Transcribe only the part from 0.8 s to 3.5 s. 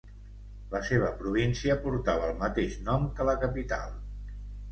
seva província portava el mateix nom que la